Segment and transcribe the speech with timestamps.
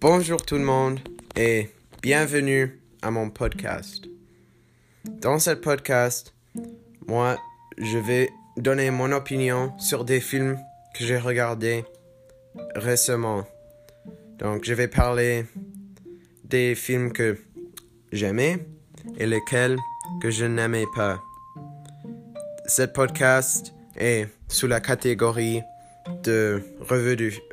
[0.00, 1.00] Bonjour tout le monde
[1.36, 1.70] et
[2.02, 4.04] bienvenue à mon podcast.
[5.04, 6.34] Dans ce podcast,
[7.06, 7.38] moi,
[7.78, 10.58] je vais donner mon opinion sur des films
[10.94, 11.84] que j'ai regardés
[12.74, 13.46] récemment.
[14.38, 15.46] Donc, je vais parler
[16.44, 17.38] des films que
[18.12, 18.66] j'aimais
[19.18, 19.78] et lesquels
[20.20, 21.22] que je n'aimais pas.
[22.66, 25.66] Ce podcast est sous la catégorie de
[26.22, 26.62] de,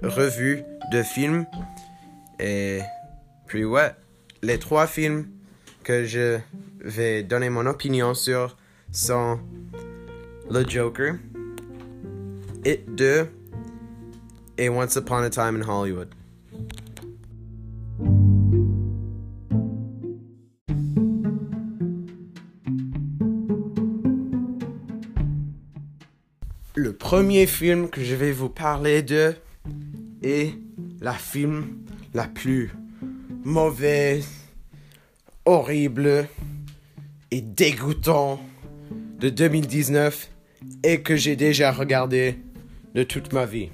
[0.01, 1.45] revue de films.
[2.45, 2.81] Et
[3.47, 3.95] puis ouais,
[4.41, 5.29] les trois films
[5.81, 6.39] que je
[6.81, 8.57] vais donner mon opinion sur
[8.91, 9.39] sont
[10.51, 11.15] The Joker,
[12.65, 13.29] It 2
[14.57, 16.09] et Once Upon a Time in Hollywood.
[26.75, 29.33] Le premier film que je vais vous parler de
[30.21, 30.53] est
[31.03, 32.71] la film la plus
[33.43, 34.27] mauvaise,
[35.45, 36.27] horrible
[37.29, 38.39] et dégoûtant
[39.19, 40.29] de 2019
[40.83, 42.39] et que j'ai déjà regardé
[42.95, 43.69] de toute ma vie.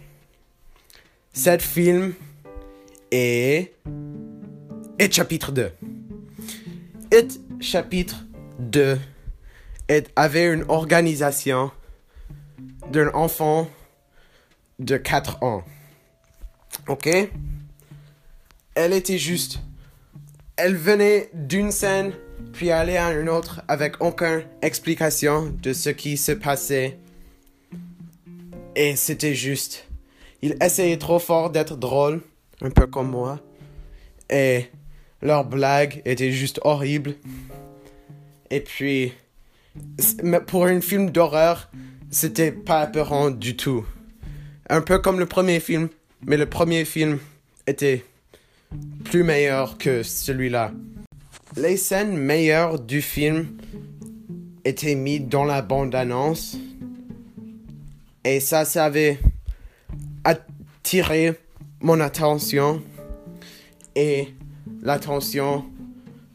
[1.31, 2.13] Cet film
[3.11, 3.73] est
[5.00, 5.72] It chapitre 2.
[7.13, 8.25] It chapitre
[8.57, 8.97] 2
[10.16, 11.72] avait une organisation
[12.91, 13.69] d'un enfant
[14.80, 15.63] de 4 ans.
[16.88, 17.09] Ok?
[18.75, 19.59] Elle était juste.
[20.56, 22.14] Elle venait d'une scène,
[22.53, 26.97] puis allait à une autre avec aucune explication de ce qui se passait.
[28.75, 29.88] Et c'était juste.
[30.42, 32.22] Il essayait trop fort d'être drôle,
[32.62, 33.40] un peu comme moi.
[34.30, 34.67] Et
[35.22, 37.16] leurs blagues étaient juste horribles.
[38.50, 39.14] Et puis,
[40.47, 41.70] pour un film d'horreur,
[42.09, 43.86] c'était pas apparent du tout.
[44.70, 45.90] Un peu comme le premier film,
[46.25, 47.20] mais le premier film
[47.67, 48.06] était
[49.06, 50.72] plus meilleur que celui-là.
[51.56, 53.57] Les scènes meilleures du film
[54.66, 56.57] étaient mises dans la bande-annonce
[58.24, 59.19] et ça, ça avait
[60.24, 61.34] attiré
[61.81, 62.81] mon attention
[63.96, 64.30] et
[64.81, 65.66] l'attention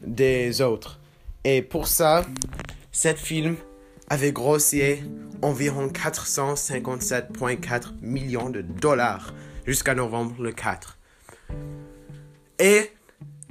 [0.05, 0.99] des autres.
[1.43, 2.25] Et pour ça,
[2.91, 3.55] cet film
[4.09, 5.03] avait grossier
[5.41, 9.33] environ 457,4 millions de dollars
[9.65, 10.97] jusqu'à novembre le 4.
[12.59, 12.91] Et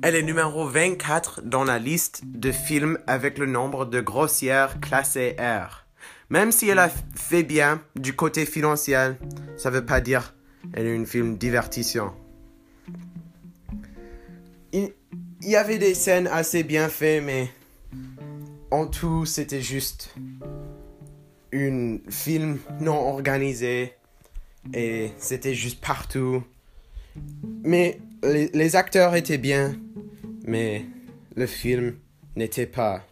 [0.03, 5.37] elle est numéro 24 dans la liste de films avec le nombre de grossières classées
[5.39, 5.87] R.
[6.31, 9.13] Même si elle a fait bien du côté financier,
[9.57, 10.35] ça veut pas dire
[10.73, 12.15] elle est un film divertissant.
[14.73, 14.93] Il,
[15.43, 17.51] y avait des scènes assez bien faites, mais
[18.71, 20.15] en tout, c'était juste
[21.53, 23.95] un film non organisé
[24.73, 26.43] et c'était juste partout.
[27.63, 29.77] Mais les, acteurs étaient bien,
[30.47, 30.85] mais
[31.37, 31.97] le film
[32.37, 33.05] n'était pas.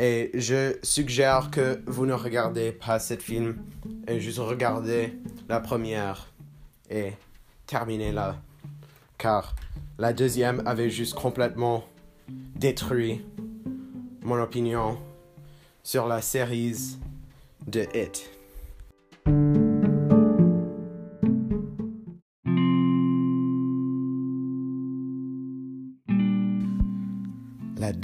[0.00, 3.56] Et je suggère que vous ne regardez pas ce film
[4.08, 5.12] et juste regardez
[5.48, 6.32] la première
[6.90, 7.12] et
[7.66, 8.36] terminez là.
[9.18, 9.54] Car
[9.98, 11.84] la deuxième avait juste complètement
[12.28, 13.24] détruit
[14.22, 14.98] mon opinion
[15.82, 16.96] sur la série
[17.66, 18.33] de It.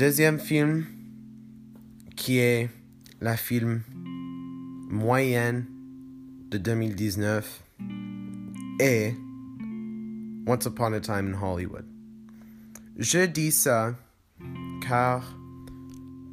[0.00, 0.87] Deuxième film,
[2.16, 2.71] qui est
[3.21, 3.83] la film
[4.88, 5.66] moyenne
[6.50, 7.62] de 2019,
[8.81, 9.15] est
[10.47, 11.84] Once Upon a Time in Hollywood.
[12.97, 13.94] Je dis ça
[14.88, 15.38] car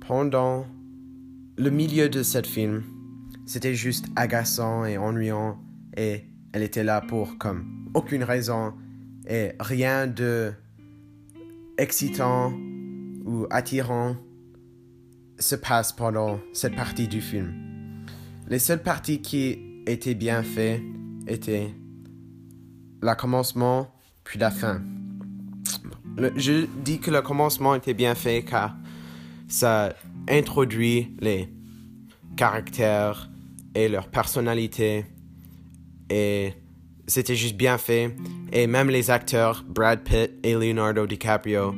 [0.08, 0.66] pendant
[1.58, 2.84] le milieu de cette film,
[3.46, 5.60] c'était juste agaçant et ennuyant
[5.98, 6.24] et
[6.54, 8.74] elle était là pour comme aucune raison
[9.30, 10.54] et rien de
[11.78, 12.54] excitant
[13.28, 14.16] ou attirant
[15.38, 17.54] se passe pendant cette partie du film.
[18.48, 20.82] Les seules parties qui étaient bien faites
[21.28, 21.74] étaient
[23.02, 23.94] le commencement
[24.24, 24.82] puis la fin.
[26.36, 28.76] je dis que le commencement était bien fait car
[29.48, 29.94] ça
[30.28, 31.50] introduit les
[32.36, 33.30] caractères
[33.76, 35.06] et leur personnalité
[36.10, 36.54] et
[37.08, 38.16] c'était juste bien fait
[38.52, 41.76] et même les acteurs Brad Pitt et Leonardo DiCaprio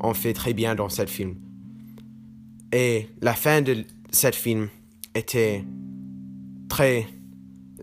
[0.00, 1.36] ont fait très bien dans ce film.
[2.72, 4.68] Et la fin de ce film
[5.14, 5.64] était
[6.68, 7.06] très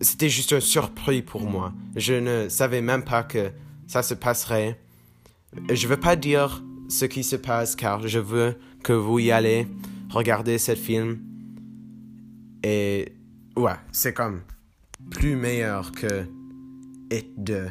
[0.00, 1.72] c'était juste un surprise pour moi.
[1.96, 3.50] Je ne savais même pas que
[3.86, 4.78] ça se passerait.
[5.72, 9.66] Je veux pas dire ce qui se passe car je veux que vous y allez
[10.10, 11.20] regarder ce film.
[12.62, 13.12] Et
[13.56, 14.42] ouais, c'est comme
[15.10, 16.24] plus meilleur que
[17.10, 17.68] It 2.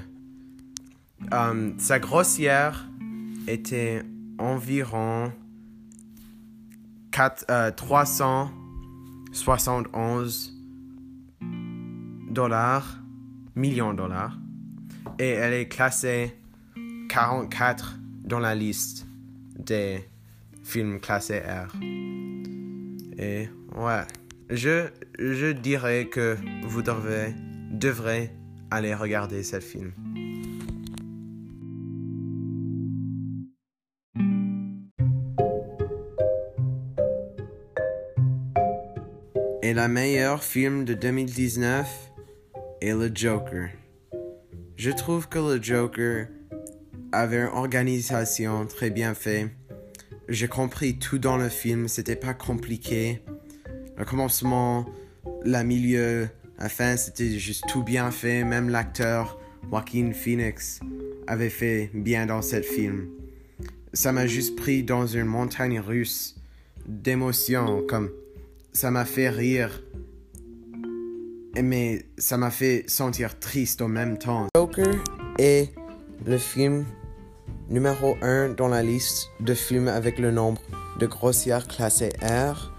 [1.34, 2.88] euh, sa grossière
[3.48, 4.04] était
[4.38, 5.32] environ
[7.12, 10.54] 4, 371
[11.42, 11.46] euh,
[12.32, 13.00] dollars,
[13.56, 14.38] millions de dollars.
[15.20, 16.36] Et elle est classée
[17.10, 19.06] 44 dans la liste
[19.58, 20.08] des
[20.64, 21.76] films classés R.
[23.20, 24.02] Et ouais,
[24.50, 24.88] je,
[25.20, 27.36] je dirais que vous devez,
[27.72, 28.32] devrez
[28.72, 29.92] aller regarder ce film.
[39.74, 42.12] Et la meilleure film de 2019
[42.80, 43.70] est Le Joker.
[44.76, 46.28] Je trouve que Le Joker
[47.12, 49.50] avait une organisation très bien faite.
[50.30, 53.24] J'ai compris tout dans le film, c'était pas compliqué.
[53.98, 54.86] Le commencement,
[55.44, 56.30] la milieu,
[56.60, 58.44] la fin, c'était juste tout bien fait.
[58.44, 59.40] Même l'acteur
[59.72, 60.82] Joaquin Phoenix
[61.26, 63.08] avait fait bien dans ce film.
[63.92, 66.36] Ça m'a juste pris dans une montagne russe
[66.86, 68.12] d'émotions, comme
[68.74, 69.84] ça m'a fait rire,
[71.62, 74.48] mais ça m'a fait sentir triste en même temps.
[74.56, 74.96] Joker
[75.38, 75.74] est
[76.26, 76.86] le film
[77.70, 80.62] numéro 1 dans la liste de films avec le nombre
[81.00, 82.74] de grossières classées R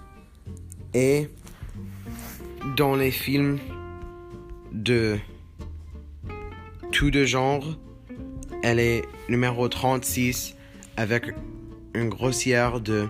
[0.92, 1.28] et
[2.76, 3.58] dans les films
[4.72, 5.16] de
[6.90, 7.78] tout de genre,
[8.62, 10.56] elle est numéro 36
[10.96, 11.34] avec
[11.94, 13.08] une grossière de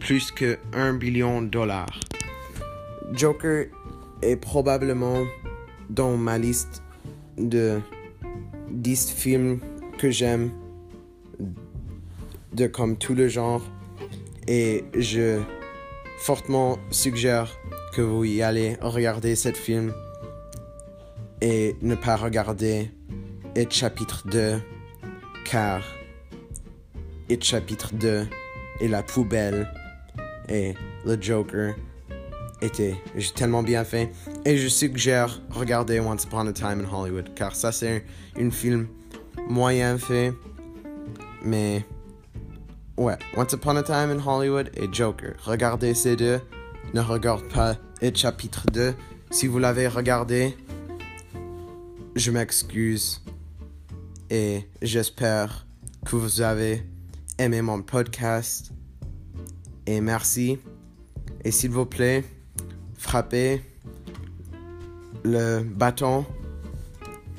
[0.00, 2.00] plus que 1 billion dollars.
[3.12, 3.66] Joker
[4.22, 5.24] est probablement
[5.88, 6.82] dans ma liste
[7.38, 7.80] de
[8.70, 9.60] 10 films
[9.98, 10.50] que j'aime
[12.52, 13.62] de comme tout le genre
[14.48, 15.40] et je
[16.18, 17.56] fortement suggère
[17.94, 19.92] que vous y allez regarder ce film
[21.40, 22.90] et ne pas regarder
[23.56, 24.60] It chapitre 2
[25.44, 25.82] car
[27.28, 28.26] It chapitre 2
[28.80, 29.68] est la poubelle
[30.50, 30.74] et
[31.06, 31.74] le Joker
[32.60, 32.94] était
[33.34, 34.10] tellement bien fait
[34.44, 38.04] et je suggère regarder Once Upon a Time in Hollywood car ça c'est
[38.38, 38.88] un film
[39.48, 40.34] moyen fait
[41.42, 41.84] mais
[42.96, 45.34] ouais, Once Upon a Time in Hollywood et Joker.
[45.42, 46.40] Regardez ces deux.
[46.92, 48.94] Ne regarde pas It chapitre 2.
[49.30, 50.56] Si vous l'avez regardé,
[52.16, 53.22] je m'excuse
[54.28, 55.66] et j'espère
[56.04, 56.82] que vous avez
[57.38, 58.72] aimé mon podcast.
[59.90, 60.56] Et merci.
[61.42, 62.22] Et s'il vous plaît,
[62.96, 63.60] frappez
[65.24, 66.24] le bâton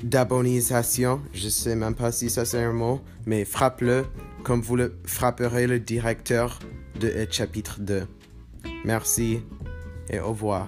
[0.03, 1.21] d'abonisation.
[1.31, 4.03] Je sais même pas si ça c'est un mot, mais frappe-le
[4.43, 6.59] comme vous le frapperez le directeur
[6.99, 8.05] de chapitre 2.
[8.83, 9.39] Merci
[10.09, 10.67] et au revoir.